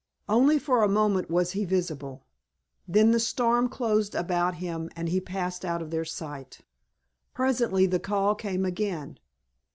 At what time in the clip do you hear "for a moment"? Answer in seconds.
0.57-1.29